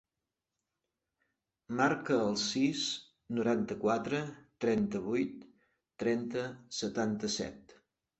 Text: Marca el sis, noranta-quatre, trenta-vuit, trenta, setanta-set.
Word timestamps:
Marca 1.81 2.15
el 2.29 2.37
sis, 2.43 2.85
noranta-quatre, 3.39 4.21
trenta-vuit, 4.65 5.45
trenta, 6.05 6.47
setanta-set. 6.79 7.77